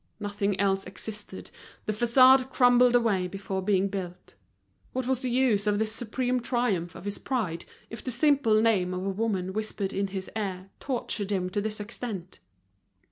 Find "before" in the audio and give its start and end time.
3.27-3.61